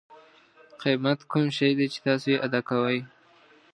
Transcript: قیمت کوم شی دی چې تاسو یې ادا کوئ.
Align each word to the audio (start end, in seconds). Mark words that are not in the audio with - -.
قیمت 0.81 1.19
کوم 1.31 1.47
شی 1.57 1.71
دی 1.77 1.87
چې 1.93 1.99
تاسو 2.05 2.27
یې 2.33 2.37
ادا 2.45 2.59
کوئ. 2.69 2.99